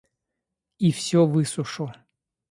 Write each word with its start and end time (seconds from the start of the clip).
И 0.79 0.91
все 0.91 1.27
высушу. 1.27 1.91